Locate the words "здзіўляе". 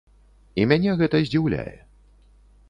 1.27-1.77